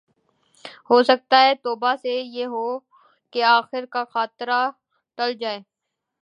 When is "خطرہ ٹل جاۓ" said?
4.13-5.59